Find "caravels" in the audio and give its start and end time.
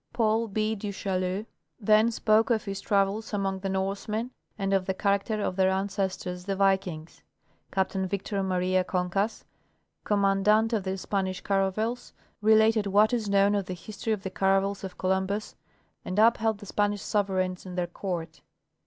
11.41-12.13, 14.31-14.83